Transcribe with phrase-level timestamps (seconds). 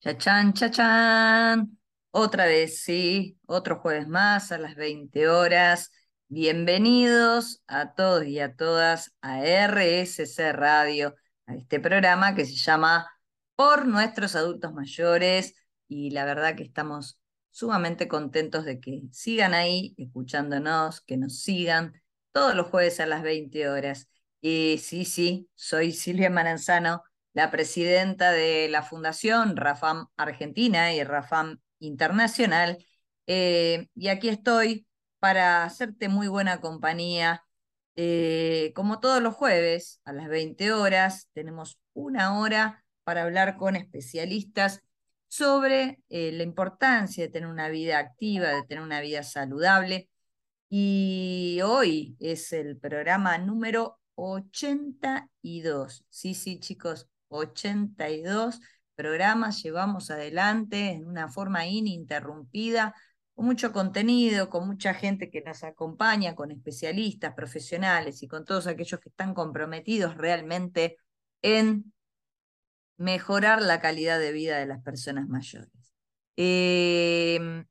[0.00, 1.78] Chachán, chachán.
[2.10, 5.92] Otra vez, sí, otro jueves más a las 20 horas.
[6.28, 11.16] Bienvenidos a todos y a todas a RSC Radio,
[11.46, 13.10] a este programa que se llama
[13.56, 15.54] Por nuestros adultos mayores.
[15.86, 21.92] Y la verdad que estamos sumamente contentos de que sigan ahí escuchándonos, que nos sigan
[22.32, 24.08] todos los jueves a las 20 horas.
[24.40, 31.60] Y sí, sí, soy Silvia Maranzano la presidenta de la Fundación Rafam Argentina y Rafam
[31.78, 32.84] Internacional.
[33.26, 34.86] Eh, y aquí estoy
[35.18, 37.44] para hacerte muy buena compañía.
[37.96, 43.76] Eh, como todos los jueves, a las 20 horas, tenemos una hora para hablar con
[43.76, 44.82] especialistas
[45.28, 50.08] sobre eh, la importancia de tener una vida activa, de tener una vida saludable.
[50.68, 56.04] Y hoy es el programa número 82.
[56.08, 58.60] Sí, sí, chicos, 82
[58.94, 62.94] programas llevamos adelante en una forma ininterrumpida,
[63.34, 68.66] con mucho contenido, con mucha gente que nos acompaña, con especialistas, profesionales y con todos
[68.66, 70.98] aquellos que están comprometidos realmente
[71.40, 71.92] en
[72.98, 75.70] mejorar la calidad de vida de las personas mayores.
[76.36, 77.66] Em,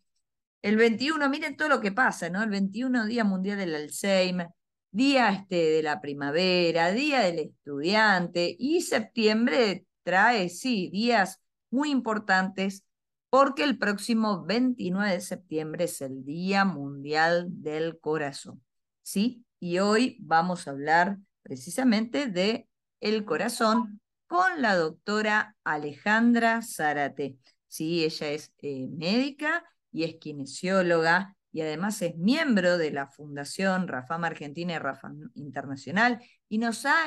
[0.62, 2.44] El 21, miren todo lo que pasa, ¿no?
[2.44, 4.50] El 21, Día Mundial del Alzheimer,
[4.92, 12.84] Día este de la Primavera, Día del Estudiante, y septiembre trae, sí, días muy importantes
[13.34, 18.62] porque el próximo 29 de septiembre es el Día Mundial del Corazón.
[19.02, 19.44] ¿Sí?
[19.60, 22.68] Y hoy vamos a hablar precisamente de
[23.00, 27.40] el corazón con la doctora Alejandra Zárate.
[27.68, 33.88] Sí, ella es eh, médica y es kinesióloga y además es miembro de la Fundación
[33.88, 37.06] Rafam Argentina y Rafam Internacional y nos ha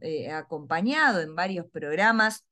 [0.00, 2.47] eh, acompañado en varios programas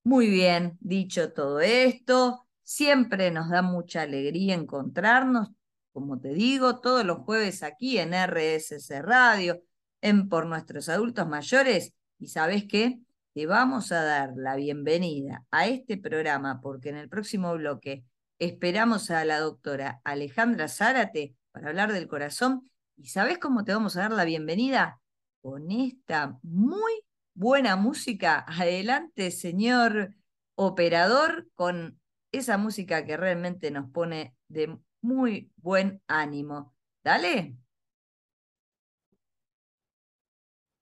[0.05, 5.51] Muy bien, dicho todo esto, siempre nos da mucha alegría encontrarnos,
[5.93, 9.63] como te digo, todos los jueves aquí en RSC Radio,
[10.01, 11.95] en Por Nuestros Adultos Mayores.
[12.19, 12.99] Y sabes qué?
[13.35, 18.05] Te vamos a dar la bienvenida a este programa porque en el próximo bloque
[18.39, 22.71] Esperamos a la doctora Alejandra Zárate para hablar del corazón.
[22.97, 25.01] ¿Y sabes cómo te vamos a dar la bienvenida?
[25.41, 26.93] Con esta muy
[27.35, 28.45] buena música.
[28.47, 30.15] Adelante, señor
[30.55, 31.99] operador, con
[32.31, 36.75] esa música que realmente nos pone de muy buen ánimo.
[37.03, 37.57] Dale.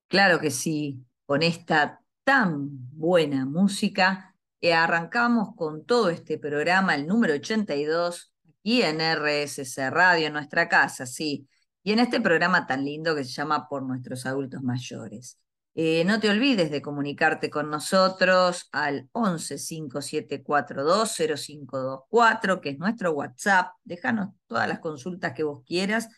[0.09, 2.67] Claro que sí, con esta tan
[2.97, 4.34] buena música,
[4.69, 10.67] eh, arrancamos con todo este programa, el número 82, aquí en RSC Radio, en nuestra
[10.67, 11.47] casa, sí,
[11.83, 15.39] y en este programa tan lindo que se llama Por nuestros adultos mayores.
[15.75, 23.11] Eh, no te olvides de comunicarte con nosotros al 11 5742 0524, que es nuestro
[23.11, 23.71] WhatsApp.
[23.83, 26.09] Déjanos todas las consultas que vos quieras.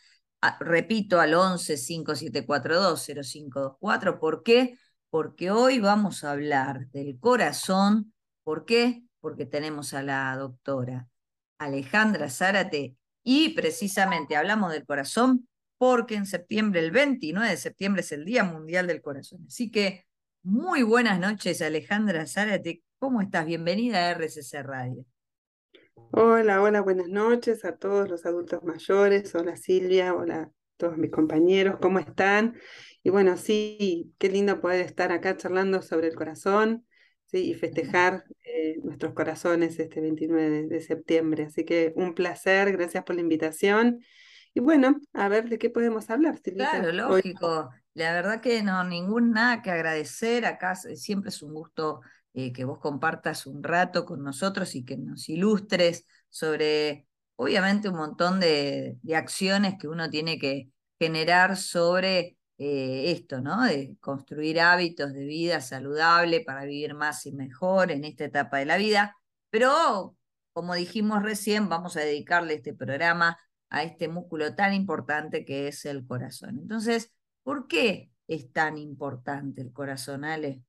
[0.41, 4.19] Ah, repito, al 11 5742 0524.
[4.19, 4.77] ¿Por qué?
[5.09, 8.13] Porque hoy vamos a hablar del corazón.
[8.47, 9.03] ¿Por qué?
[9.19, 11.09] Porque tenemos a la doctora
[11.57, 18.13] Alejandra Zárate y precisamente hablamos del corazón porque en septiembre, el 29 de septiembre, es
[18.13, 19.43] el Día Mundial del Corazón.
[19.47, 20.05] Así que
[20.43, 22.83] muy buenas noches, Alejandra Zárate.
[22.99, 23.45] ¿Cómo estás?
[23.45, 25.03] Bienvenida a RCC Radio.
[26.11, 29.35] Hola, hola, buenas noches a todos los adultos mayores.
[29.35, 32.55] Hola Silvia, hola todos mis compañeros, ¿cómo están?
[33.03, 36.85] Y bueno, sí, qué lindo poder estar acá charlando sobre el corazón
[37.27, 37.51] ¿sí?
[37.51, 41.43] y festejar eh, nuestros corazones este 29 de, de septiembre.
[41.45, 44.01] Así que un placer, gracias por la invitación
[44.57, 47.69] y bueno, a ver de qué podemos hablar, Claro, lógico.
[47.93, 50.47] La verdad que no, ningún nada que agradecer.
[50.47, 52.01] Acá siempre es un gusto
[52.33, 57.97] eh, que vos compartas un rato con nosotros y que nos ilustres sobre, obviamente, un
[57.97, 63.63] montón de, acciones que uno tiene que generar sobre eh, esto, ¿no?
[63.65, 68.65] De construir hábitos de vida saludable para vivir más y mejor en esta etapa de
[68.65, 69.15] la vida.
[69.49, 70.15] Pero,
[70.53, 73.37] como dijimos recién, vamos a dedicarle este programa
[73.69, 76.59] a este músculo tan importante que es el corazón.
[76.59, 77.11] Entonces,
[77.43, 80.63] ¿por qué es tan importante el corazón, Ale?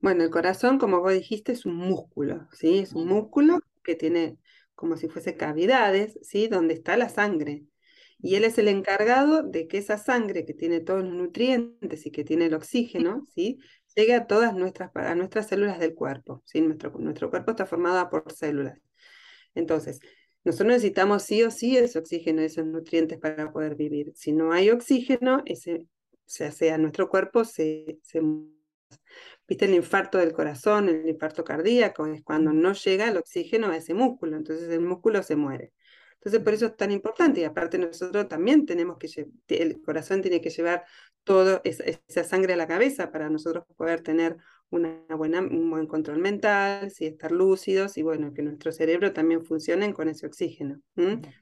[0.00, 2.78] Bueno, el corazón, como vos dijiste, es un músculo, ¿sí?
[2.78, 4.38] Es un músculo que tiene
[4.74, 6.48] como si fuese cavidades, ¿sí?
[6.48, 7.64] Donde está la sangre.
[8.22, 12.10] Y él es el encargado de que esa sangre que tiene todos los nutrientes y
[12.10, 13.58] que tiene el oxígeno, ¿sí?
[13.96, 16.60] Llegue a todas nuestras, a nuestras células del cuerpo, ¿sí?
[16.60, 18.78] Nuestro, nuestro cuerpo está formado por células.
[19.54, 20.00] Entonces,
[20.44, 24.12] nosotros necesitamos sí o sí ese oxígeno, esos nutrientes para poder vivir.
[24.14, 25.86] Si no hay oxígeno, ese,
[26.26, 28.20] sea, nuestro cuerpo se, se
[29.46, 32.06] ¿Viste el infarto del corazón, el infarto cardíaco?
[32.06, 35.72] Es cuando no llega el oxígeno a ese músculo, entonces el músculo se muere.
[36.20, 37.40] Entonces, por eso es tan importante.
[37.40, 39.08] Y aparte, nosotros también tenemos que,
[39.48, 40.84] el corazón tiene que llevar
[41.24, 44.36] toda esa, sangre a la cabeza para nosotros poder tener
[44.70, 47.06] una buena, un buen control mental, ¿sí?
[47.06, 50.80] estar lúcidos y bueno, que nuestro cerebro también funcione con ese oxígeno.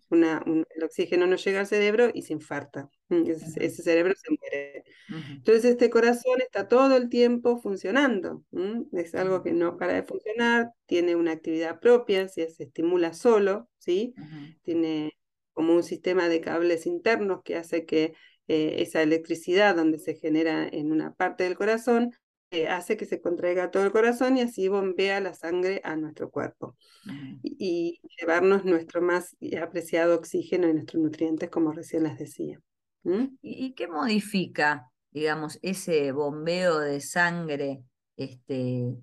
[0.08, 2.88] Una, el oxígeno no llega al cerebro y se infarta.
[3.10, 4.84] Ese, cerebro se muere.
[5.30, 8.44] Entonces este corazón está todo el tiempo funcionando.
[8.92, 14.14] Es algo que no para de funcionar, tiene una actividad propia, se estimula solo, ¿sí?
[14.62, 15.12] Tiene
[15.52, 18.14] como un sistema de cables internos que hace que
[18.46, 22.12] eh, esa electricidad donde se genera en una parte del corazón
[22.50, 26.30] eh, hace que se contraiga todo el corazón y así bombea la sangre a nuestro
[26.30, 26.76] cuerpo
[27.42, 32.60] y, llevarnos nuestro más apreciado oxígeno y nuestros nutrientes, como recién les decía.
[33.42, 37.84] ¿Y, qué modifica, digamos, ese bombeo de sangre?
[38.16, 38.96] Este,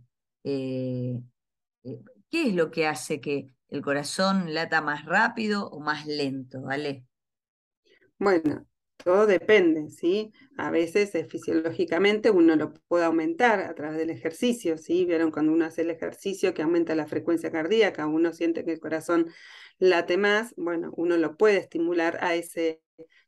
[0.43, 1.21] eh,
[1.83, 1.99] eh,
[2.29, 7.05] ¿Qué es lo que hace que el corazón lata más rápido o más lento, ¿vale?
[8.17, 8.65] Bueno,
[9.03, 10.31] todo depende, ¿sí?
[10.57, 15.05] A veces eh, fisiológicamente uno lo puede aumentar a través del ejercicio, ¿sí?
[15.05, 18.79] Vieron cuando uno hace el ejercicio que aumenta la frecuencia cardíaca, uno siente que el
[18.79, 19.31] corazón
[19.77, 22.81] late más, bueno, uno lo puede estimular a ese,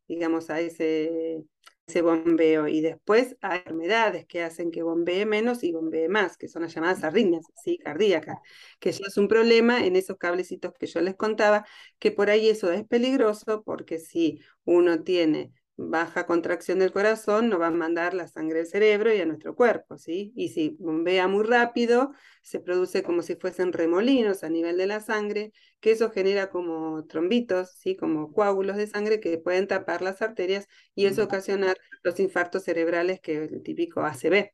[0.07, 1.43] digamos, a ese
[1.87, 2.67] ese bombeo.
[2.67, 6.73] Y después hay enfermedades que hacen que bombee menos y bombee más, que son las
[6.73, 7.77] llamadas arritmias ¿sí?
[7.77, 8.37] cardíacas,
[8.79, 11.65] que eso es un problema en esos cablecitos que yo les contaba,
[11.99, 17.59] que por ahí eso es peligroso porque si uno tiene baja contracción del corazón, no
[17.59, 20.33] va a mandar la sangre al cerebro y a nuestro cuerpo, ¿sí?
[20.35, 24.99] Y si bombea muy rápido, se produce como si fuesen remolinos a nivel de la
[24.99, 27.95] sangre, que eso genera como trombitos, ¿sí?
[27.95, 33.19] Como coágulos de sangre que pueden tapar las arterias y eso ocasionar los infartos cerebrales
[33.21, 34.51] que es el típico ACV.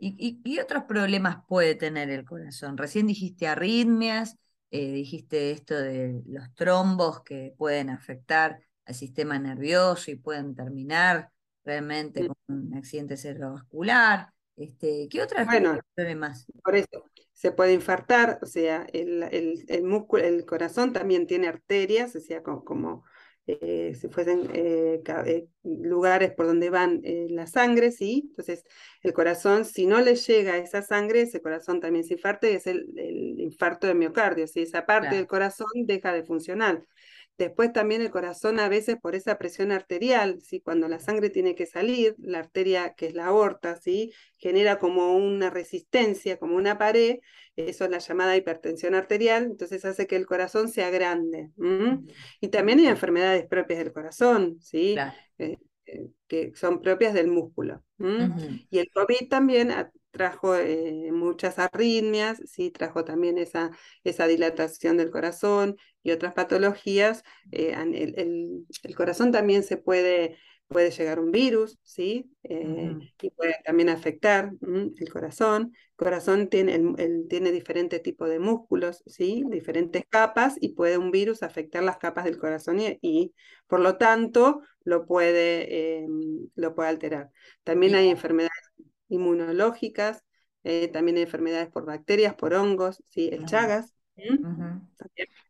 [0.00, 2.76] ¿Y, y, otros problemas puede tener el corazón?
[2.76, 4.36] Recién dijiste arritmias,
[4.70, 11.30] eh, dijiste esto de los trombos que pueden afectar al sistema nervioso y pueden terminar
[11.64, 14.32] realmente con un accidente cerebrovascular.
[14.56, 16.46] Este, ¿Qué otras bueno, problemas?
[16.64, 19.22] Por eso, se puede infartar, o sea, el,
[19.68, 23.04] el, músculo, el corazón también tiene arterias, o sea, como,
[23.46, 28.24] eh, si fuesen eh, eh, lugares por donde van la sangre, ¿sí?
[28.30, 28.64] Entonces,
[29.02, 32.66] el corazón, si no le llega esa sangre, ese corazón también se infarta y es
[32.66, 32.86] el,
[33.38, 36.84] infarto de miocardio, si esa parte del corazón deja de funcionar.
[37.38, 40.60] Después también el corazón a veces por esa presión arterial, ¿sí?
[40.60, 44.12] cuando la sangre tiene que salir, la arteria que es la aorta, ¿sí?
[44.38, 47.18] genera como una resistencia, como una pared,
[47.56, 51.50] eso es la llamada hipertensión arterial, entonces hace que el corazón sea grande.
[52.40, 54.96] Y también hay enfermedades propias del corazón, ¿sí?
[55.38, 57.82] Eh, eh, que son propias del músculo.
[57.98, 59.72] Y el COVID también
[60.16, 63.70] trajo eh, muchas arritmias, sí, trajo también esa,
[64.02, 67.22] esa dilatación del corazón y otras patologías.
[67.52, 72.30] Eh, el, corazón también se puede, puede llegar un virus, ¿sí?
[72.44, 75.74] Eh, y puede también afectar el corazón.
[75.74, 79.44] El corazón tiene, el, tiene diferentes tipos de músculos, ¿sí?
[79.50, 83.34] Diferentes capas y puede un virus afectar las capas del corazón y,
[83.66, 86.06] por lo tanto lo puede,
[86.54, 87.30] lo puede alterar.
[87.64, 88.55] También hay enfermedades
[89.08, 90.24] inmunológicas,
[90.64, 93.28] eh, también enfermedades por bacterias, por hongos, ¿sí?
[93.32, 93.94] el Chagas.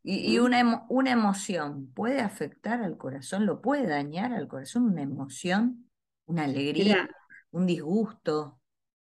[0.02, 5.88] Y, una, una, emoción puede afectar al corazón, lo puede dañar al corazón, una emoción,
[6.26, 7.08] una alegría,
[7.50, 8.60] un disgusto.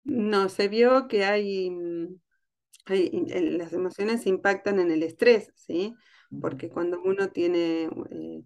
[0.05, 2.21] No, se vio que hay, mm,
[2.87, 3.11] hay,
[3.59, 5.95] las emociones impactan en el estrés, ¿sí?
[6.41, 8.45] Porque cuando uno tiene eh,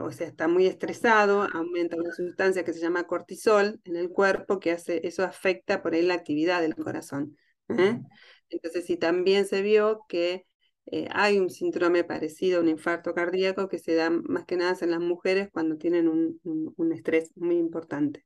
[0.00, 4.58] o sea, está muy estresado, aumenta una sustancia que se llama cortisol en el cuerpo,
[4.58, 7.36] que hace, eso afecta por ahí la actividad del corazón.
[7.68, 8.00] ¿eh?
[8.48, 10.46] Entonces, sí, también se vio que
[10.86, 14.76] eh, hay un síndrome parecido a un infarto cardíaco que se da más que nada
[14.80, 18.22] en las mujeres cuando tienen un, un, estrés muy importante.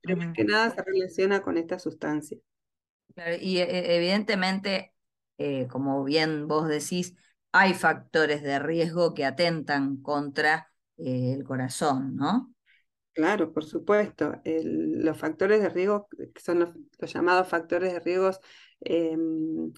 [0.00, 2.38] Pero más que nada se relaciona con esta sustancia.
[3.40, 4.94] y e, evidentemente,
[5.38, 7.14] eh, como bien vos decís,
[7.50, 12.52] hay factores de riesgo que atentan contra eh, el corazón, ¿no?
[13.12, 14.40] Claro, por supuesto.
[14.44, 16.70] los factores de riesgo, que son los,
[17.12, 18.30] llamados factores de riesgo
[18.80, 19.72] em,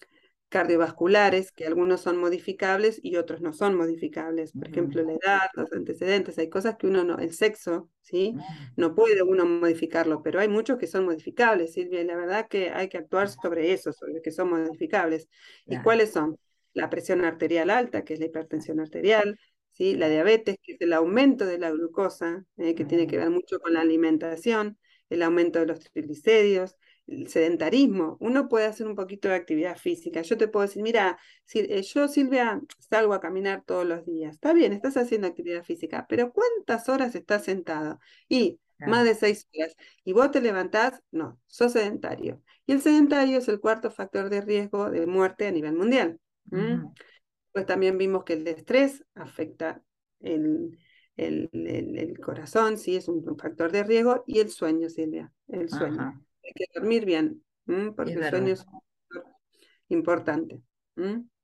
[0.48, 4.52] cardiovasculares, que algunos son modificables y otros no son modificables.
[4.52, 8.36] Por ejemplo, la edad, los antecedentes, hay cosas que uno no, el sexo, ¿sí?
[8.76, 12.70] No puede uno modificarlo, pero hay muchos que son modificables, Silvia, y la verdad que
[12.70, 15.28] hay que actuar sobre eso, sobre que son modificables.
[15.66, 16.38] ¿Y cuáles son?
[16.72, 19.36] La presión arterial alta, que es la hipertensión arterial,
[19.74, 19.94] ¿sí?
[19.96, 23.60] La diabetes, que es el aumento de la glucosa, eh, que tiene que ver mucho
[23.60, 24.78] con la alimentación,
[25.10, 26.76] el aumento de los triglicéridos,
[27.06, 28.16] el sedentarismo.
[28.20, 30.22] Uno puede hacer un poquito de actividad física.
[30.22, 34.34] Yo te puedo decir, mira, si, eh, yo Silvia salgo a caminar todos los días.
[34.34, 37.98] Está bien, estás haciendo actividad física, pero ¿cuántas horas estás sentado?
[38.28, 39.76] Y más de seis horas.
[40.04, 41.02] ¿Y vos te levantás?
[41.10, 42.42] No, sos sedentario.
[42.66, 46.20] Y el sedentario es el cuarto factor de riesgo de muerte a nivel mundial.
[47.54, 49.80] Pues también vimos que el estrés afecta
[50.18, 50.76] el,
[51.16, 56.20] el, corazón, sí, es un, factor de riesgo, y el sueño, Silvia, el sueño.
[56.42, 57.44] Hay que dormir bien,
[57.94, 58.66] porque el sueño es
[59.86, 60.62] importante.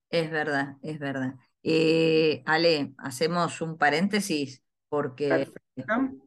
[0.09, 1.37] Es verdad, es verdad.
[1.63, 5.49] Eh, Ale, hacemos un paréntesis porque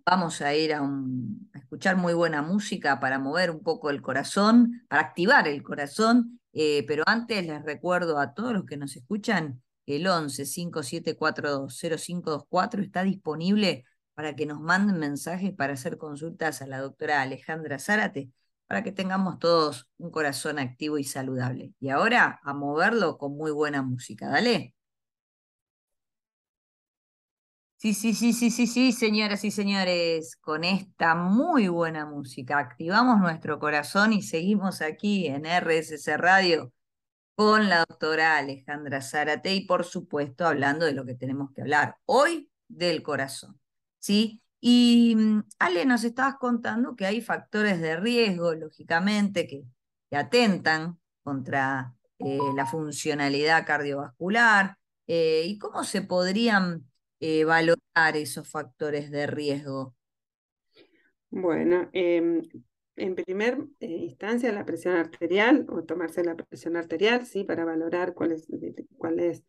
[0.05, 4.01] vamos a ir a, un, a, escuchar muy buena música para mover un poco el
[4.01, 8.95] corazón, para activar el corazón, eh, pero antes les recuerdo a todos los que nos
[8.95, 16.61] escuchan el 11 5742 0524 está disponible para que nos manden mensajes para hacer consultas
[16.61, 18.29] a la doctora Alejandra Zárate,
[18.67, 21.73] para que tengamos todos un corazón activo y saludable.
[21.79, 24.29] Y ahora a moverlo con muy buena música.
[24.29, 24.73] Dale.
[27.77, 33.19] Sí, sí, sí, sí, sí, sí, señoras y señores, con esta muy buena música activamos
[33.19, 36.71] nuestro corazón y seguimos aquí en RSC Radio
[37.35, 41.97] con la doctora Alejandra Zárate y por supuesto hablando de lo que tenemos que hablar
[42.05, 43.59] hoy del corazón.
[43.99, 44.41] ¿sí?
[44.59, 49.63] Y mm, Ale, nos estabas contando que hay factores de riesgo, lógicamente, que,
[50.15, 54.77] atentan contra eh, la funcionalidad cardiovascular.
[55.07, 56.85] Eh, ¿Y cómo se podrían
[57.19, 59.95] eh, valorar esos factores de riesgo?
[61.31, 62.43] Bueno, em,
[62.95, 67.43] en primer eh, instancia la presión arterial o tomarse la presión arterial, ¿sí?
[67.43, 68.47] Para valorar cuál es,
[68.97, 69.43] cuál es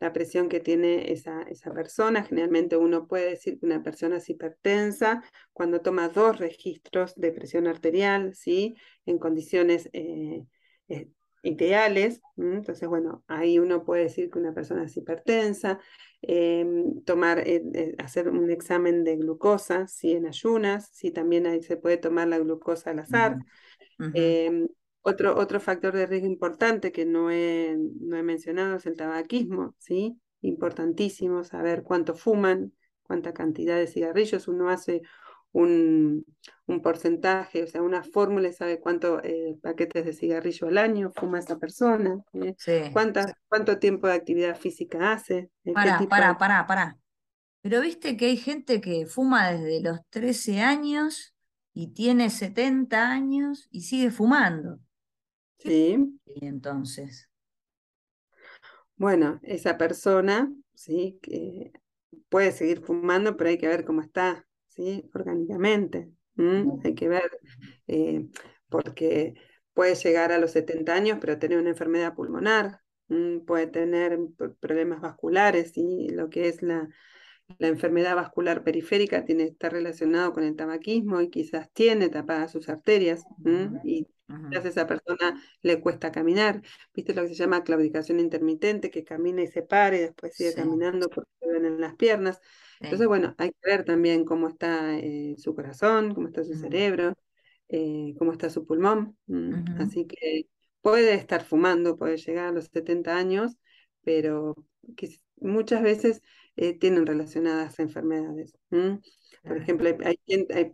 [0.00, 2.24] la presión que tiene esa, esa persona.
[2.24, 5.22] Generalmente uno puede decir que una persona es hipertensa
[5.52, 8.76] cuando toma dos registros de presión arterial, ¿sí?
[9.04, 10.44] En condiciones eh,
[10.88, 11.08] eh,
[11.46, 12.20] ideales.
[12.36, 15.78] Entonces, bueno, ahí uno puede decir que una persona es hipertensa.
[16.22, 21.62] Em, tomar, eh, eh, hacer un examen de glucosa, si en ayunas, si también ahí
[21.62, 23.38] se puede tomar la glucosa al azar.
[24.14, 24.68] Em,
[25.02, 29.74] otro, otro factor de riesgo importante que no he, no he mencionado es el tabaquismo,
[29.78, 30.18] ¿sí?
[30.40, 32.72] Importantísimo saber cuánto fuman,
[33.02, 35.02] cuánta cantidad de cigarrillos, uno hace
[35.56, 36.24] un,
[36.82, 41.38] porcentaje, o sea, una fórmula y sabe cuántos eh, paquetes de cigarrillo al año fuma
[41.38, 42.92] esa persona, eh,
[43.48, 45.50] cuánto tiempo de actividad física hace.
[45.72, 46.98] Pará, pará, pará, pará.
[47.62, 51.34] Pero viste que hay gente que fuma desde los 13 años
[51.72, 54.78] y tiene 70 años y sigue fumando.
[55.58, 55.96] Sí.
[56.26, 57.30] Y entonces.
[58.96, 61.72] Bueno, esa persona, sí, que
[62.28, 64.45] puede seguir fumando, pero hay que ver cómo está,
[64.76, 66.10] sí, orgánicamente.
[66.84, 67.30] Hay que ver,
[67.86, 68.26] eh,
[68.68, 69.34] porque
[69.72, 72.80] puede llegar a los 70 años, pero tener una enfermedad pulmonar,
[73.46, 74.18] puede tener
[74.60, 76.88] problemas vasculares, y lo que es la,
[77.58, 82.68] la enfermedad vascular periférica tiene, está relacionado con el tabaquismo y quizás tiene tapadas sus
[82.68, 83.24] arterias
[83.84, 86.62] y quizás a esa persona le cuesta caminar.
[86.94, 88.90] ¿Viste lo que se llama claudicación intermitente?
[88.90, 92.40] Que camina y se pare y después sigue caminando porque se ven en las piernas.
[92.80, 97.14] Entonces, bueno, hay que ver también cómo está eh, su corazón, cómo está su cerebro,
[97.68, 99.16] eh, cómo está su pulmón.
[99.78, 100.48] Así que
[100.82, 103.56] puede estar fumando, puede llegar a los 70 años,
[104.04, 104.54] pero
[105.40, 106.22] muchas veces
[106.56, 108.56] eh, tienen relacionadas enfermedades.
[109.46, 110.18] Por ejemplo, hay,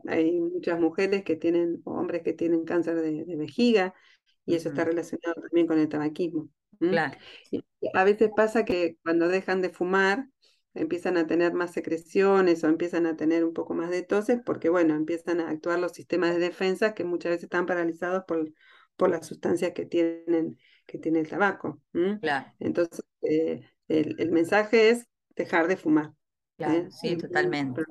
[0.09, 3.95] hay, muchas mujeres que tienen, o hombres que tienen cáncer de, vejiga,
[4.45, 6.49] y eso está relacionado también con el tabaquismo.
[7.95, 10.27] a veces pasa que cuando dejan de fumar,
[10.75, 14.71] empiezan a tener más secreciones o empiezan a tener un poco más de toses, porque
[14.71, 18.51] bueno, empiezan a actuar los sistemas de defensa que muchas veces están paralizados por,
[18.97, 21.81] por las sustancias que tienen que tiene el tabaco.
[22.59, 26.13] Entonces, eh, el, el, mensaje es dejar de fumar.
[26.59, 26.89] ¿eh?
[26.91, 27.83] sí, totalmente.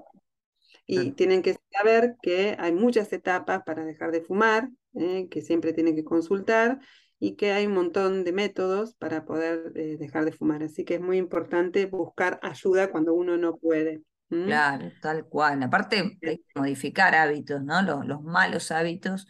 [0.94, 5.28] Y tienen que saber que hay muchas etapas para dejar de fumar, ¿eh?
[5.30, 6.80] que siempre tienen que consultar
[7.20, 10.64] y que hay un montón de métodos para poder eh, dejar de fumar.
[10.64, 14.02] Así que es muy importante buscar ayuda cuando uno no puede.
[14.28, 15.64] Claro, tal cual.
[15.64, 17.82] Aparte hay que modificar hábitos, ¿no?
[17.82, 19.28] Los, los malos hábitos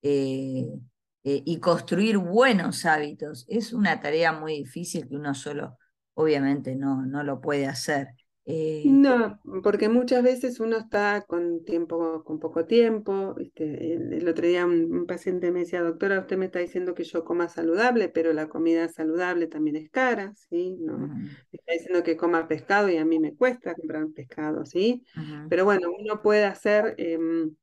[0.00, 3.44] y construir buenos hábitos.
[3.48, 5.78] Es una tarea muy difícil que uno solo
[6.14, 8.08] obviamente no, no lo puede hacer.
[8.44, 13.36] Eh, no, porque muchas veces uno está con tiempo, con poco tiempo.
[13.54, 17.48] El, otro día un, paciente me decía, doctora, usted me está diciendo que yo coma
[17.48, 20.76] saludable, pero la comida saludable también es cara, ¿sí?
[20.80, 25.04] No, Me está diciendo que coma pescado y a mí me cuesta comprar pescado, ¿sí?
[25.48, 27.54] Pero bueno, uno puede hacer, em,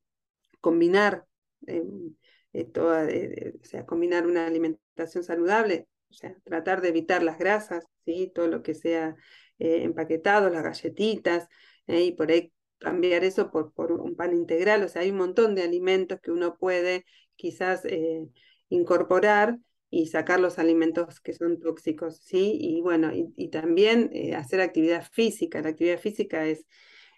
[0.60, 1.26] combinar,
[1.66, 2.14] em,
[2.54, 7.84] eh, toda, o sea, combinar una alimentación saludable o sea, tratar de evitar las grasas,
[8.04, 8.30] ¿sí?
[8.34, 9.16] todo lo que sea
[9.60, 11.48] eh, empaquetado, las galletitas,
[11.86, 12.02] ¿eh?
[12.04, 14.82] y por ahí cambiar eso por, por, un pan integral.
[14.82, 17.04] O sea, hay un montón de alimentos que uno puede
[17.36, 18.26] quizás eh,
[18.70, 19.58] incorporar
[19.90, 22.56] y sacar los alimentos que son tóxicos, ¿sí?
[22.60, 25.60] Y bueno, y, también hacer actividad física.
[25.60, 26.64] La actividad física es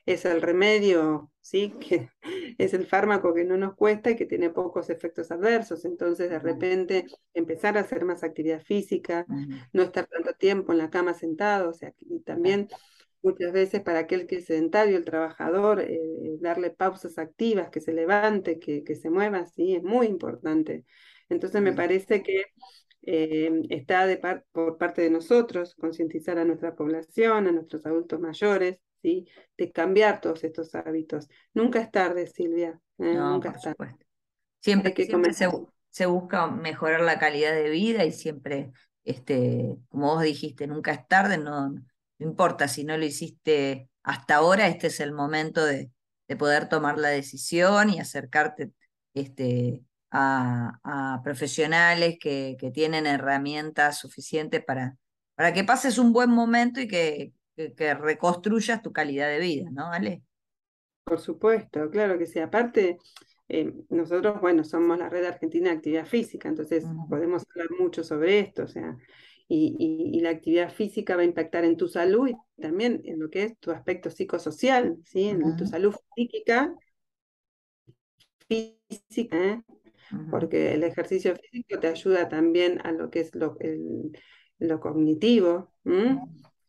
[0.07, 1.75] es el remedio, ¿sí?
[1.81, 2.11] Que
[2.59, 5.85] es el fármaco que no nos cuesta y que tiene pocos efectos adversos.
[5.85, 9.27] Entonces, de repente, empezar a hacer más actividad física,
[9.73, 12.69] no estar tanto tiempo en la cama sentado, o sea, y también
[13.23, 16.01] muchas veces para aquel que es sedentario, el trabajador, eh,
[16.41, 20.85] darle pausas activas, que se levante, que, que se mueva, sí, es muy importante.
[21.29, 22.45] Entonces, me parece que
[23.03, 24.21] eh, está de
[24.53, 29.29] por parte de nosotros concientizar a nuestra población, a nuestros adultos mayores, ¿sí?
[29.57, 31.29] de cambiar todos estos hábitos.
[31.53, 32.81] Nunca es tarde, Silvia.
[32.99, 33.15] ¿eh?
[33.15, 33.97] nunca es tarde.
[34.61, 35.07] Siempre, que
[35.91, 38.71] se, busca mejorar la calidad de vida y siempre,
[39.05, 41.83] este, como vos dijiste, nunca es tarde, no, no
[42.19, 45.91] importa si no lo hiciste hasta ahora, este es el momento de,
[46.29, 48.71] de poder tomar la decisión y acercarte
[49.15, 54.97] este, a, profesionales que, que, tienen herramientas suficientes para,
[55.35, 59.93] para que pases un buen momento y que, que, reconstruyas tu calidad de vida, ¿no,
[59.93, 60.23] Ale?
[61.05, 62.39] Por supuesto, claro que sí.
[62.39, 62.99] Aparte,
[63.49, 68.39] eh, nosotros, bueno, somos la Red Argentina de Actividad Física, entonces podemos hablar mucho sobre
[68.39, 68.97] esto, o sea,
[69.49, 73.29] y, y, la actividad física va a impactar en tu salud y también en lo
[73.29, 75.29] que es tu aspecto psicosocial, ¿sí?
[75.29, 76.75] En tu salud psíquica,
[78.49, 79.63] física, ¿eh?
[80.31, 83.57] porque el ejercicio físico te ayuda también a lo que es lo,
[84.59, 85.73] lo cognitivo,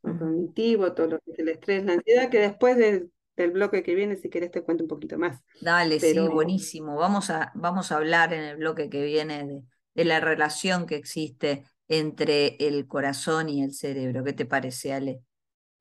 [0.04, 3.12] lo cognitivo, todo lo que es el estrés, la ansiedad, que después del,
[3.52, 5.42] bloque que viene, si querés, te cuento un poquito más.
[5.60, 6.96] Dale, sí, buenísimo.
[6.96, 9.64] Vamos a, vamos a hablar en el bloque que viene de,
[9.96, 14.24] de la relación que existe entre el corazón y el cerebro.
[14.24, 15.22] ¿Qué te parece, Ale?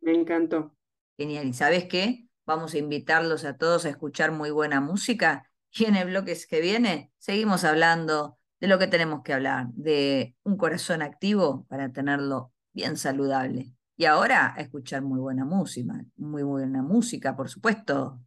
[0.00, 0.74] Me encantó.
[1.18, 1.46] Genial.
[1.46, 2.26] ¿Y sabes qué?
[2.46, 6.60] Vamos a invitarlos a todos a escuchar muy buena música y en el bloque que
[6.60, 12.52] viene seguimos hablando de lo que tenemos que hablar, de un corazón activo para tenerlo
[12.72, 13.74] bien saludable.
[14.02, 18.20] Y ahora a escuchar muy buena música, muy buena música, por supuesto.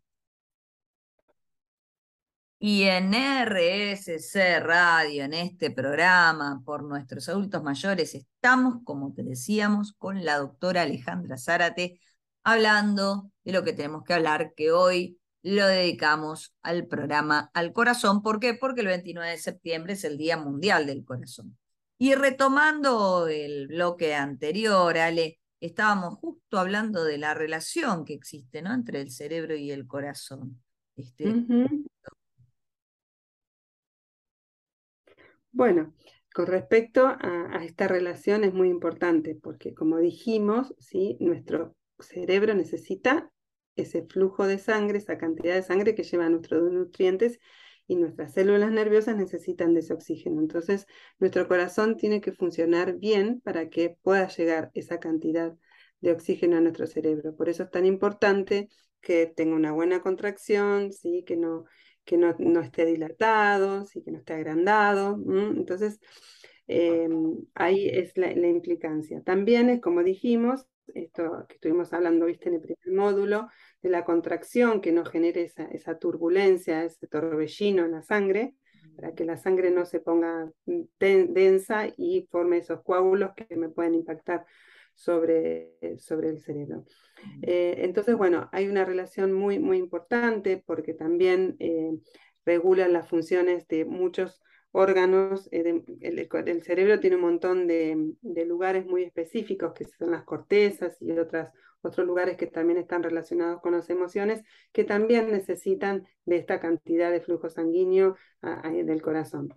[2.57, 9.91] Y en RSC Radio, en este programa por nuestros adultos mayores, estamos, como te decíamos,
[9.97, 11.99] con la doctora Alejandra Zárate,
[12.45, 18.21] hablando de lo que tenemos que hablar, que hoy lo dedicamos al programa Al Corazón.
[18.21, 18.53] ¿Por qué?
[18.53, 21.57] Porque el 29 de septiembre es el Día Mundial del Corazón.
[21.97, 28.73] Y retomando el bloque anterior, Ale, estábamos justo hablando de la relación que existe ¿no?
[28.73, 30.61] entre el cerebro y el corazón.
[30.95, 31.33] Este,
[35.55, 35.93] Bueno,
[36.33, 41.15] con respecto a, esta relación es muy importante porque como dijimos, ¿sí?
[41.21, 43.31] nuestro cerebro necesita
[43.77, 47.39] ese flujo de sangre, esa cantidad de sangre que lleva nuestros nutrientes
[47.87, 50.41] y nuestras células nerviosas necesitan de ese oxígeno.
[50.41, 50.87] Entonces,
[51.19, 55.55] nuestro corazón tiene que funcionar bien para que pueda llegar esa cantidad
[56.01, 57.35] de oxígeno a nuestro cerebro.
[57.35, 58.69] Por eso es tan importante
[59.01, 61.23] que tenga una buena contracción, ¿sí?
[61.25, 61.65] que, no,
[62.03, 64.01] que no, no esté dilatado, ¿sí?
[64.03, 65.17] que no esté agrandado.
[65.55, 65.99] Entonces,
[66.67, 69.21] em, ahí es la, implicancia.
[69.23, 73.47] También es, como dijimos, esto que estuvimos hablando, viste, en el primer módulo,
[73.85, 78.55] de la contracción que no genere esa, esa turbulencia, ese torbellino en la sangre,
[78.95, 83.93] para que la sangre no se ponga densa y forme esos coágulos que me pueden
[83.93, 84.43] impactar
[84.95, 86.83] sobre, sobre el cerebro.
[87.43, 91.91] Eh, entonces, bueno, hay una relación muy, muy importante porque también eh,
[92.43, 94.41] regula las funciones de muchos
[94.75, 95.47] órganos.
[95.51, 98.13] Eh, el, cerebro tiene un montón de,
[98.45, 103.61] lugares muy específicos, que son las cortezas y otras, otros lugares que también están relacionados
[103.61, 108.15] con las emociones, que también necesitan de esta cantidad de flujo sanguíneo
[108.85, 109.53] del corazón.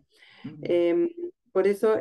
[0.63, 1.11] Em,
[1.53, 1.97] por eso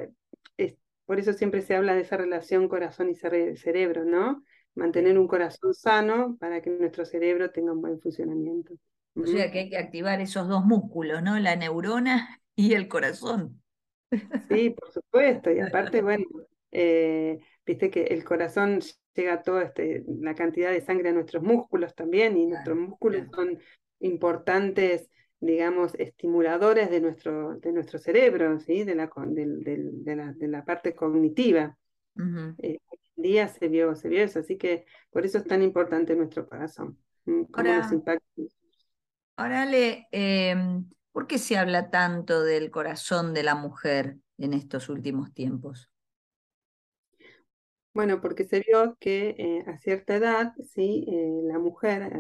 [1.08, 4.43] por eso siempre se habla de esa relación corazón y cerebro, ¿no?
[4.75, 8.73] Mantener un corazón sano para que nuestro cerebro tenga un buen funcionamiento.
[9.15, 11.39] O sea que hay que activar esos dos músculos, ¿no?
[11.39, 13.62] La neurona y el corazón.
[14.50, 15.52] Sí, por supuesto.
[15.52, 16.26] Y aparte, bueno,
[16.72, 18.82] eh, viste que el corazón
[19.13, 23.58] llega toda este, la cantidad de sangre a nuestros músculos también, y nuestros músculos son
[24.00, 28.84] importantes digamos, estimuladores de nuestro, de nuestro cerebro, ¿sí?
[28.84, 31.78] de, la, de, la, parte cognitiva.
[32.58, 35.62] Eh, hoy en día se vio, se vio eso, así que por eso es tan
[35.62, 36.98] importante nuestro corazón.
[37.54, 37.88] Ahora,
[39.36, 44.88] ahora Ale, em, ¿por qué se habla tanto del corazón de la mujer en estos
[44.88, 45.89] últimos tiempos?
[47.91, 52.13] Bueno, porque se vio que eh, a cierta edad, sí, eh, la mujer,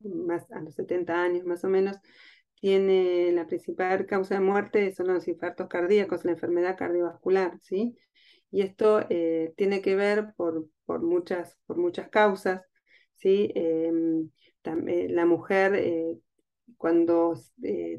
[0.00, 1.96] más a los 70 años más o menos,
[2.56, 7.96] tiene la principal causa de muerte son los infartos cardíacos, la enfermedad cardiovascular, ¿sí?
[8.50, 12.62] Y esto eh, tiene que ver por, por, muchas, por muchas causas,
[13.14, 13.52] ¿sí?
[13.54, 14.30] Em,
[14.64, 16.20] eh, la mujer
[16.68, 17.34] eh, cuando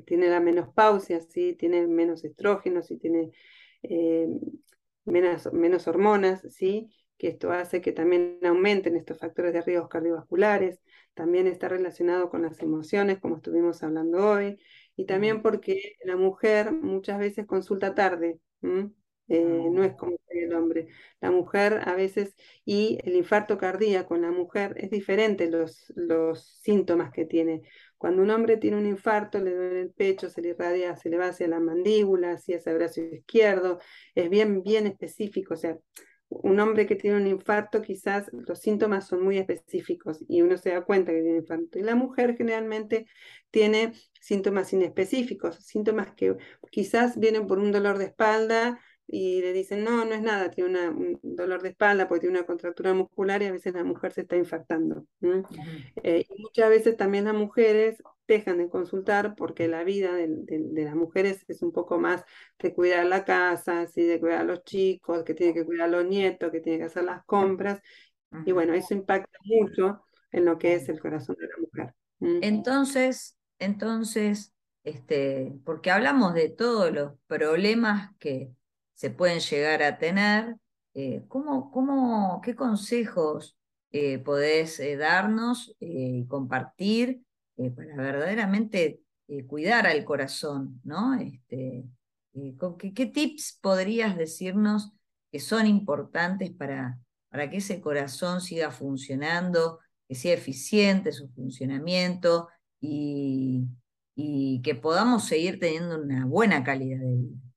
[0.06, 1.54] tiene la menopausia, ¿sí?
[1.54, 3.32] Tiene menos estrógenos y tiene
[5.06, 6.90] menos, menos hormonas, ¿sí?
[7.18, 10.80] Que esto hace que también aumenten estos factores de riesgo cardiovasculares
[11.14, 14.58] también está relacionado con las emociones, como estuvimos hablando hoy,
[14.96, 18.40] y también porque la mujer muchas veces consulta tarde,
[19.34, 20.90] eh, no es como el hombre.
[21.20, 26.60] La mujer a veces, y el infarto cardíaco en la mujer es diferente los, los
[26.62, 27.64] síntomas que tiene.
[27.98, 31.18] Cuando un hombre tiene un infarto, le duele el pecho, se le irradia, se le
[31.18, 33.80] va hacia la mandíbula, hacia ese brazo izquierdo,
[34.14, 35.80] es bien, bien específico, o sea,
[36.30, 40.72] un hombre que tiene un infarto, quizás los síntomas son muy específicos y uno se
[40.72, 41.80] da cuenta que tiene infarto.
[41.80, 43.08] Y la mujer generalmente
[43.52, 46.36] tiene síntomas inespecíficos, síntomas que
[46.72, 50.90] quizás vienen por un dolor de espalda y le dicen, no, no es nada, tiene
[50.90, 54.22] un dolor de espalda porque tiene una contractura muscular y a veces la mujer se
[54.22, 55.06] está infartando.
[56.04, 60.30] Eh, y muchas veces también las mujeres dejan de consultar porque la vida de,
[60.74, 62.24] las mujeres es un poco más
[62.60, 64.04] de cuidar la casa, ¿sí?
[64.04, 66.86] de cuidar a los chicos, que tiene que cuidar a los nietos, que tiene que
[66.86, 67.82] hacer las compras.
[68.46, 71.94] Y bueno, eso impacta mucho en lo que es el corazón de la mujer.
[72.42, 78.52] Entonces, entonces, este, porque hablamos de todos los problemas que
[79.04, 80.56] se pueden llegar a tener,
[80.94, 83.58] eh, ¿cómo, cómo, ¿qué consejos
[83.92, 87.22] eh, podés eh, darnos y compartir
[87.58, 91.16] eh, para verdaderamente eh, cuidar al corazón, ¿no?
[91.16, 91.84] Este,
[92.34, 92.56] eh,
[92.96, 94.94] ¿qué, tips podrías decirnos
[95.34, 102.48] que son importantes para, para que ese corazón siga funcionando, que sea eficiente su funcionamiento
[102.80, 103.66] y,
[104.16, 107.53] y que podamos seguir teniendo una buena calidad de vida?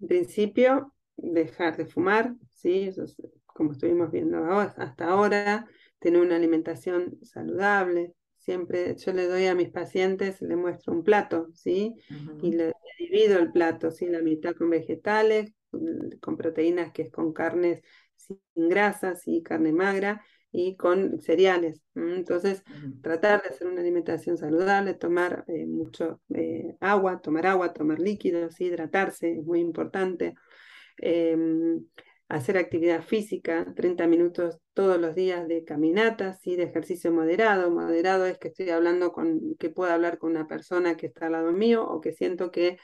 [0.00, 2.84] En principio, dejar de fumar, ¿sí?
[2.84, 5.66] Eso es como estuvimos viendo hasta ahora,
[5.98, 8.14] tener una alimentación saludable.
[8.36, 11.96] Siempre yo le doy a mis pacientes, le muestro un plato, ¿sí?
[12.40, 14.06] Y le, divido el plato, ¿sí?
[14.06, 15.52] La mitad con vegetales,
[16.20, 17.82] con proteínas, que es con carnes
[18.14, 21.82] sin grasas y carne magra, y con cereales.
[21.94, 22.62] Entonces,
[23.02, 28.60] tratar de hacer una alimentación saludable, tomar eh, mucho eh, agua, tomar agua, tomar líquidos,
[28.60, 30.34] hidratarse, es muy importante.
[30.98, 31.84] Em,
[32.28, 37.70] hacer actividad física, 30 minutos todos los días de caminatas y de ejercicio moderado.
[37.70, 41.32] Moderado es que estoy hablando con, que pueda hablar con una persona que está al
[41.32, 42.78] lado mío o que siento que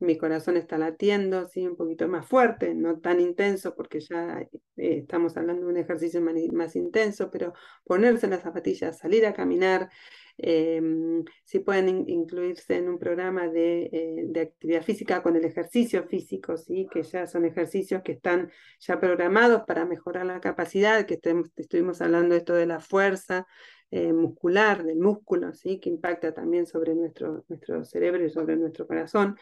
[0.00, 1.66] mi corazón está latiendo, ¿sí?
[1.66, 6.20] un poquito más fuerte, no tan intenso porque ya eh, estamos hablando de un ejercicio
[6.20, 7.52] más, intenso, pero
[7.84, 9.90] ponerse las zapatillas, salir a caminar,
[10.36, 16.56] em, si pueden incluirse en un programa eh, de, actividad física con el ejercicio físico,
[16.56, 16.86] ¿sí?
[16.92, 21.18] que ya son ejercicios que están ya programados para mejorar la capacidad, que
[21.56, 23.46] estuvimos hablando de esto de la fuerza,
[23.90, 25.80] eh, muscular, del músculo, ¿sí?
[25.80, 29.36] que impacta también sobre nuestro, nuestro cerebro y sobre nuestro corazón.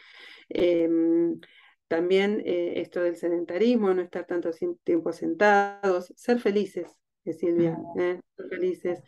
[0.48, 1.40] Em,
[1.88, 4.50] también eh, esto del sedentarismo, no estar tanto
[4.84, 6.92] tiempo sentados, ser felices,
[7.24, 9.02] eh, Silvia, ser felices,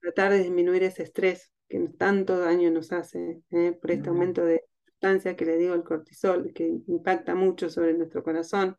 [0.00, 3.42] tratar de disminuir ese estrés que tanto daño nos hace
[3.80, 8.24] por este aumento de sustancia que le digo el cortisol, que impacta mucho sobre nuestro
[8.24, 8.76] corazón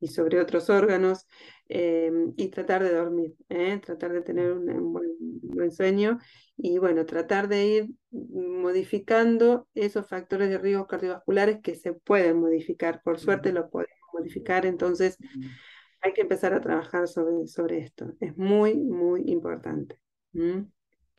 [0.00, 1.26] y sobre otros órganos,
[1.68, 3.78] em, y tratar de dormir, ¿eh?
[3.84, 6.18] tratar de tener un, buen, sueño
[6.56, 13.02] y bueno, tratar de ir modificando esos factores de riesgo cardiovasculares que se pueden modificar,
[13.02, 15.18] por suerte lo podemos modificar, entonces
[16.00, 20.00] hay que empezar a trabajar sobre, sobre esto, es muy, muy importante.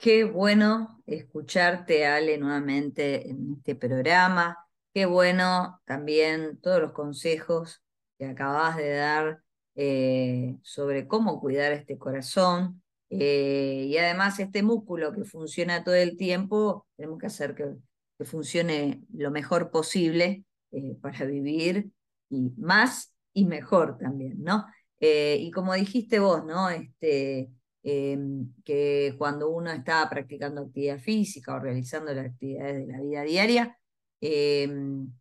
[0.01, 4.57] Qué bueno escucharte, Ale, nuevamente en este programa.
[4.93, 7.83] Qué bueno también todos los consejos
[8.21, 9.41] que acabas de dar
[9.73, 12.83] eh, sobre cómo cuidar este corazón.
[13.09, 17.65] Eh, y además este músculo que funciona todo el tiempo, tenemos que hacer que,
[18.23, 21.89] funcione lo mejor posible eh, para vivir
[22.29, 24.67] y más y mejor también, ¿no?
[24.99, 26.69] y como dijiste vos, ¿no?
[26.69, 27.49] Este,
[27.81, 33.23] em, que cuando uno está practicando actividad física o realizando las actividades de la vida
[33.23, 33.79] diaria,
[34.19, 35.11] em,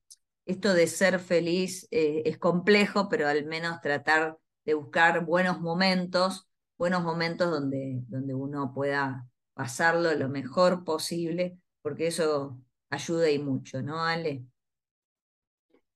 [0.50, 6.48] esto de ser feliz eh, es complejo, pero al menos tratar de buscar buenos momentos,
[6.76, 12.60] buenos momentos donde, donde uno pueda pasarlo lo mejor posible, porque eso
[12.90, 14.44] ayuda y mucho, ¿no, Ale?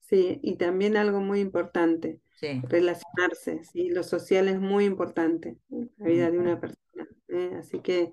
[0.01, 3.89] Sí, y también algo muy importante, relacionarse, ¿sí?
[3.89, 7.09] Lo social es muy importante en la vida de una persona.
[7.29, 7.57] ¿eh?
[7.59, 8.13] Así que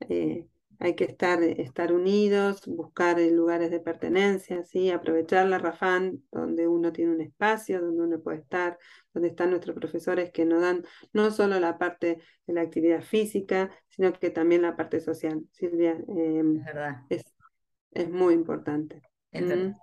[0.00, 0.46] eh,
[0.78, 4.90] hay que estar, estar unidos, buscar lugares de pertenencia, ¿sí?
[4.90, 8.78] aprovechar la Rafán donde uno tiene un espacio, donde uno puede estar,
[9.12, 13.70] donde están nuestros profesores que nos dan no solo la parte de la actividad física,
[13.88, 15.42] sino que también la parte social.
[15.52, 17.02] Silvia, em, es, verdad.
[17.08, 19.02] Es, muy importante.
[19.32, 19.74] ¿Mm?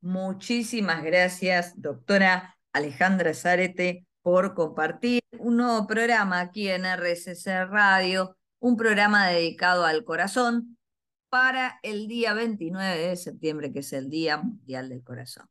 [0.00, 8.76] Muchísimas gracias, doctora Alejandra Zárete, por compartir un nuevo programa aquí en RSC Radio un
[8.76, 10.78] programa dedicado al corazón
[11.28, 15.46] para el día 29 de septiembre, que es el Día Mundial del Corazón.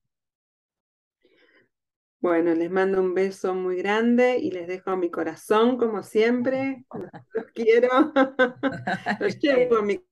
[2.20, 6.84] Bueno, les mando un beso muy grande y les dejo mi corazón, como siempre.
[7.34, 7.89] Los quiero.
[9.20, 10.04] Los llevo a mi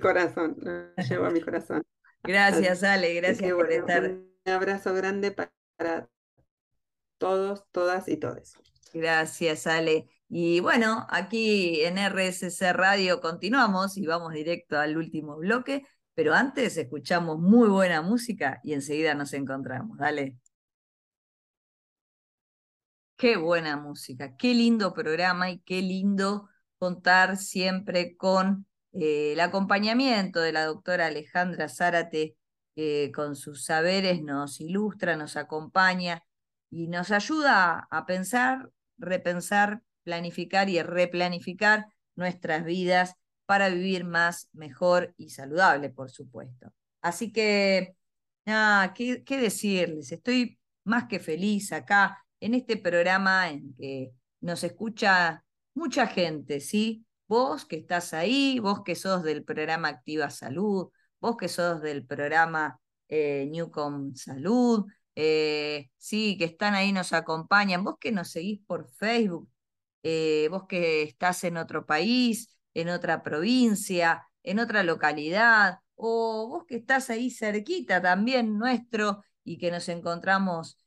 [0.00, 0.56] corazón.
[0.58, 1.82] Los llevo a mi corazón.
[2.22, 3.14] Gracias, Ale.
[3.14, 4.04] Gracias por estar.
[4.04, 6.10] Un abrazo grande para
[7.18, 8.58] todos, todas y todos.
[8.92, 10.06] Gracias, Ale.
[10.36, 16.76] Y bueno, aquí en RSC Radio continuamos y vamos directo al último bloque, pero antes
[16.76, 19.96] escuchamos muy buena música y enseguida nos encontramos.
[19.96, 20.36] Dale.
[23.16, 30.40] Qué buena música, qué lindo programa y qué lindo contar siempre con eh, el acompañamiento
[30.40, 32.36] de la doctora Alejandra Zárate,
[32.74, 36.24] que con sus saberes nos ilustra, nos acompaña
[36.70, 38.68] y nos ayuda a pensar,
[38.98, 41.86] repensar planificar y replanificar
[42.16, 46.72] nuestras vidas para vivir más, mejor y saludable, por supuesto.
[47.02, 47.96] Así que,
[48.46, 50.12] nada, ¿qué, decirles?
[50.12, 57.04] Estoy más que feliz acá en este programa en que nos escucha mucha gente, ¿sí?
[57.26, 60.90] Vos que estás ahí, vos que sos del programa Activa Salud,
[61.20, 67.84] vos que sos del programa eh, Newcom Salud, eh, sí, que están ahí, nos acompañan,
[67.84, 69.48] vos que nos seguís por Facebook,
[70.04, 76.64] eh, vos que estás en otro país, en otra provincia, en otra localidad, o vos
[76.66, 80.78] que estás ahí cerquita también nuestro y que nos encontramos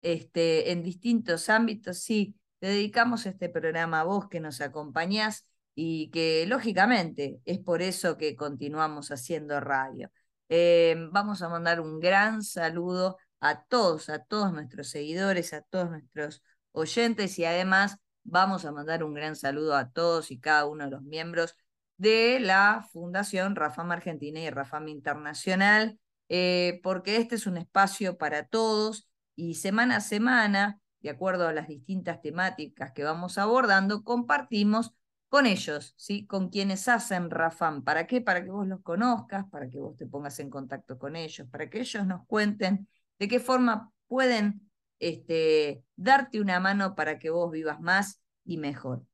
[0.00, 6.10] este, en distintos ámbitos, sí, te dedicamos este programa a vos que nos acompañás y
[6.10, 10.10] que lógicamente es por eso que continuamos haciendo radio.
[10.48, 15.90] Eh, vamos a mandar un gran saludo a todos, a todos nuestros seguidores, a todos
[15.90, 20.84] nuestros oyentes y además vamos a mandar un gran saludo a todos y cada uno
[20.84, 21.56] de los miembros
[21.96, 28.46] de la Fundación Rafam Argentina y Rafam Internacional, eh, porque este es un espacio para
[28.46, 34.94] todos y semana a semana, de acuerdo a las distintas temáticas que vamos abordando, compartimos
[35.28, 36.26] con ellos, ¿sí?
[36.26, 37.84] con quienes hacen Rafam.
[37.84, 38.20] ¿Para qué?
[38.20, 41.70] Para que vos los conozcas, para que vos te pongas en contacto con ellos, para
[41.70, 42.86] que ellos nos cuenten
[43.18, 44.70] de qué forma pueden
[45.02, 49.04] este, darte una mano para que vos vivas más y mejor.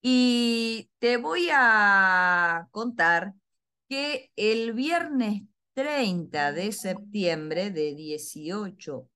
[0.00, 3.34] Y te voy a contar
[3.88, 5.42] que el viernes
[5.74, 9.08] 30 de septiembre de 18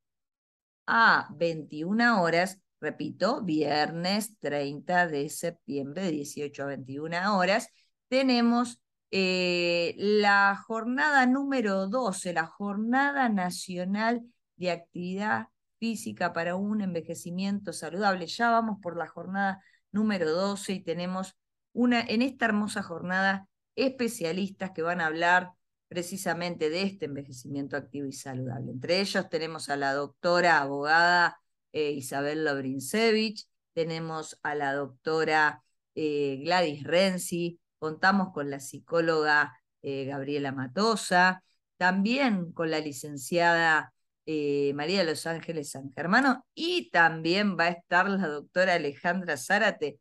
[0.86, 7.68] a 21 horas repito, viernes 30 de septiembre de 18 a 21 horas,
[8.08, 14.22] tenemos eh, la jornada número 12, la Jornada Nacional
[14.56, 18.26] de Actividad Física para un Envejecimiento Saludable.
[18.26, 19.62] Ya vamos por la jornada
[19.92, 21.36] número 12 y tenemos
[21.72, 25.50] una, en esta hermosa jornada especialistas que van a hablar
[25.88, 28.72] precisamente de este envejecimiento activo y saludable.
[28.72, 31.38] Entre ellos tenemos a la doctora abogada
[31.72, 35.62] eh, Isabel Lobrinsevich, tenemos a la doctora
[35.94, 41.44] eh, Gladys Renzi, contamos con la psicóloga eh, Gabriela Matosa,
[41.76, 43.92] también con la licenciada
[44.74, 49.98] María de los Ángeles San Germano y también va a estar la doctora Alejandra Zárate,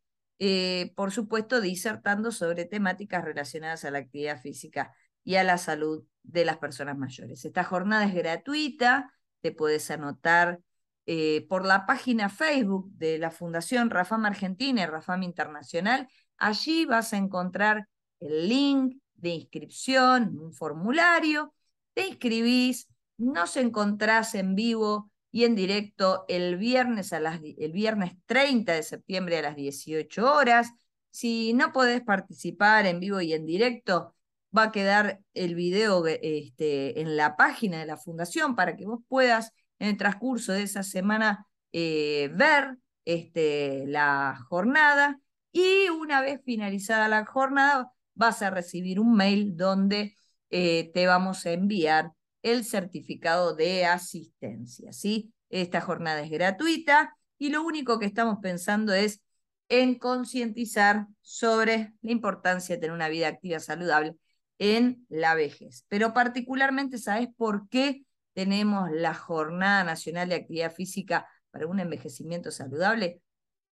[0.95, 6.45] por supuesto, disertando sobre temáticas relacionadas a la actividad física y a la salud de
[6.45, 7.45] las personas mayores.
[7.45, 9.11] Esta jornada es gratuita,
[9.41, 10.59] te puedes anotar
[11.07, 16.07] eh, por la página Facebook de la Fundación Rafam Argentina y Rafam Internacional.
[16.38, 17.88] Allí vas a encontrar
[18.19, 21.53] el link de inscripción, un formulario,
[21.93, 28.13] te inscribís, nos encontrás en vivo y en directo el viernes, a las, el viernes
[28.25, 30.71] 30 de septiembre a las 18 horas.
[31.12, 34.15] Si no podés participar en vivo y en directo,
[34.56, 39.01] va a quedar el video este, en la página de la fundación para que vos
[39.08, 45.19] puedas en el transcurso de esa semana eh, ver este, la jornada
[45.51, 50.17] y una vez finalizada la jornada vas a recibir un mail donde
[50.49, 52.12] eh, te vamos a enviar
[52.45, 54.93] el certificado de asistencia.
[54.93, 55.34] ¿sí?
[55.49, 59.21] Esta jornada es gratuita y lo único que estamos pensando es
[59.67, 64.15] en concientizar sobre la importancia de tener una vida activa saludable
[64.60, 65.86] en la vejez.
[65.88, 72.51] Pero particularmente, ¿sabes por qué tenemos la Jornada Nacional de Actividad Física para un envejecimiento
[72.51, 73.21] saludable,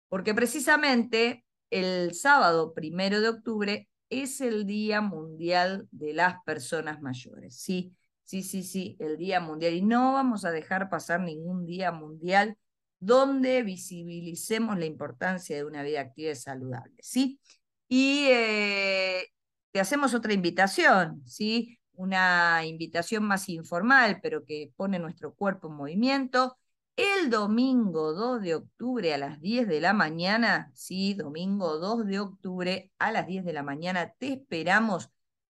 [0.10, 7.56] porque precisamente el sábado primero de octubre es el Día Mundial de las Personas Mayores.
[7.56, 7.96] Sí,
[8.30, 9.74] sí, sí, sí, el Día Mundial.
[9.74, 12.58] Y no vamos a dejar pasar ningún Día Mundial
[13.00, 16.94] donde visibilicemos la importancia de una vida activa y saludable.
[17.02, 17.40] ¿sí?
[17.88, 19.26] Y eh,
[19.72, 21.80] te hacemos otra invitación, ¿sí?
[21.94, 26.56] una invitación más informal, pero que pone nuestro cuerpo en movimiento.
[26.96, 32.20] El domingo 2 de octubre a las 10 de la mañana, sí, domingo 2 de
[32.20, 35.10] octubre a las 10 de la mañana, te esperamos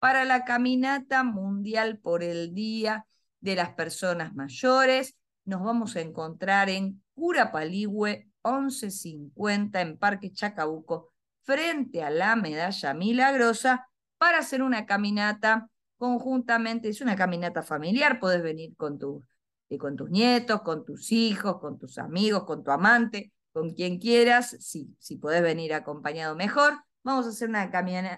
[0.07, 3.09] para la caminata mundial por el Día
[3.41, 5.17] de las Personas Mayores.
[5.45, 11.11] Nos vamos a encontrar en Curapaligüe 1150 en Parque Chacabuco,
[11.43, 18.45] frente a la Medalla Milagrosa, para hacer una caminata conjuntamente, es una caminata familiar, puedes
[18.45, 19.01] venir con,
[19.71, 23.99] eh, con tus nietos, con tus hijos, con tus amigos, con tu amante, con quien
[23.99, 26.75] quieras, si, si podés venir acompañado mejor.
[27.03, 27.69] Vamos a hacer una,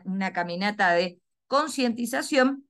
[0.05, 2.69] una caminata de concientización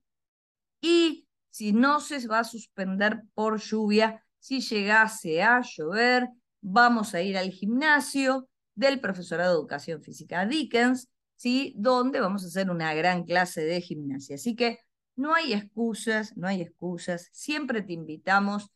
[0.81, 6.29] y si no se va a suspender por lluvia, si llegase a llover,
[6.61, 11.73] vamos a ir al gimnasio del profesorado de educación física Dickens, ¿sí?
[11.77, 14.35] donde vamos a hacer una gran clase de gimnasia.
[14.35, 14.79] Así que
[15.15, 17.29] no hay excusas, no hay excusas.
[17.33, 18.71] Siempre te invitamos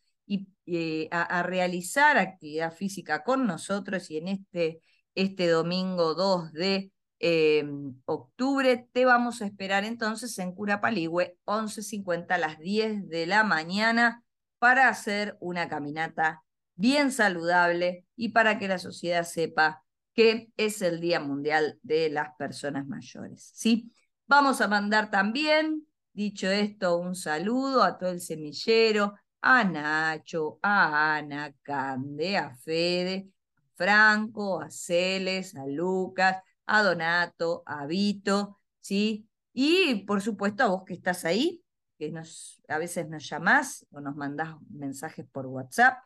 [0.65, 4.81] eh, a, realizar actividad física con nosotros y en este,
[5.13, 6.91] este domingo 2 de
[7.25, 13.43] em, octubre te vamos a esperar entonces en Curapaligüe 11.50 a las 10 de la
[13.43, 14.23] mañana
[14.59, 16.43] para hacer una caminata
[16.75, 22.35] bien saludable y para que la sociedad sepa que es el Día Mundial de las
[22.37, 23.51] Personas Mayores.
[23.53, 23.91] ¿sí?
[24.27, 31.15] Vamos a mandar también Dicho esto, un saludo a todo el semillero, a Nacho, a
[31.15, 33.29] Ana, Cande, a Fede,
[33.73, 39.27] Franco, a Celes, a Lucas, a Donato, a Vito, ¿sí?
[39.53, 41.63] Y por supuesto a vos que estás ahí,
[41.97, 45.99] que nos, a veces nos llamás o nos mandás mensajes por WhatsApp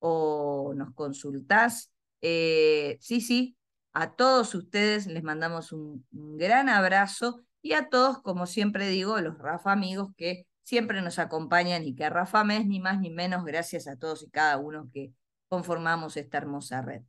[0.00, 1.92] o nos consultás.
[2.20, 3.56] Eh, sí, sí,
[3.92, 9.38] a todos ustedes les mandamos un, gran abrazo y a todos, como siempre digo, los
[9.38, 13.88] Rafa amigos que siempre nos acompañan y que Rafa Mes, ni más ni menos, gracias
[13.88, 15.12] a todos y cada uno que
[15.48, 17.02] conformamos esta hermosa red.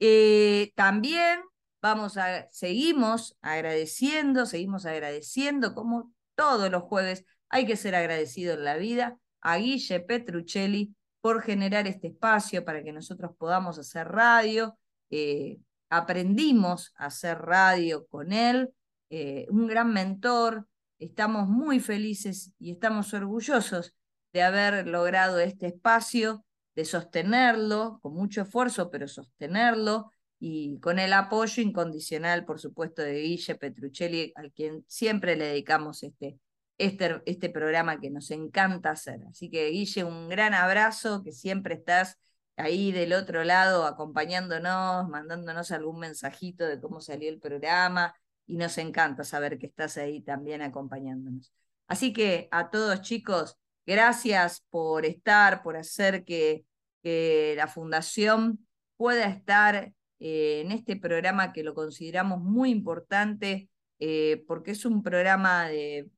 [0.00, 1.40] Eh, también
[1.80, 8.64] vamos a, seguimos agradeciendo, seguimos agradeciendo, como todos los jueves, hay que ser agradecido en
[8.64, 14.78] la vida, a Guille Petruccelli por generar este espacio para que nosotros podamos hacer radio.
[15.10, 15.58] Eh,
[15.90, 18.70] aprendimos a hacer radio con él,
[19.10, 20.66] eh, un gran mentor.
[20.98, 23.94] Estamos muy felices y estamos orgullosos
[24.32, 31.12] de haber logrado este espacio, de sostenerlo con mucho esfuerzo, pero sostenerlo y con el
[31.12, 36.38] apoyo incondicional, por supuesto, de Guille Petruccelli, al quien siempre le dedicamos este,
[36.78, 39.20] este, este programa que nos encanta hacer.
[39.30, 42.18] Así que Guille, un gran abrazo, que siempre estás
[42.56, 48.14] ahí del otro lado acompañándonos, mandándonos algún mensajito de cómo salió el programa
[48.46, 51.52] y nos encanta saber que estás ahí también acompañándonos.
[51.88, 53.56] Así que a todos chicos,
[53.86, 56.64] gracias por estar, por hacer que,
[57.02, 58.66] que la fundación
[58.96, 65.02] pueda estar eh, en este programa que lo consideramos muy importante eh, porque es un
[65.02, 66.10] programa de,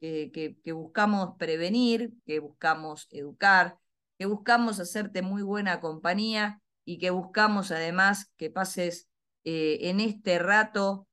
[0.00, 3.76] que, buscamos prevenir, que buscamos educar,
[4.18, 9.08] que buscamos hacerte muy buena compañía y que buscamos además que pases
[9.44, 11.06] eh, en este rato,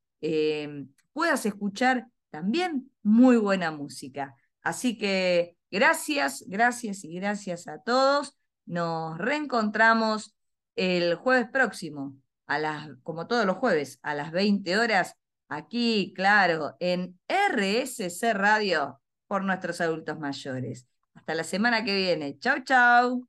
[1.14, 4.36] puedas escuchar también muy buena música.
[4.62, 8.36] Así que gracias, gracias y gracias a todos.
[8.66, 10.36] Nos reencontramos
[10.76, 12.16] el jueves próximo,
[12.48, 15.16] a las, como todos los jueves, a las 20 horas,
[15.50, 20.88] aquí, claro, en RSC Radio por nuestros adultos mayores.
[21.14, 22.38] Hasta la semana que viene.
[22.40, 23.28] Chau, chau.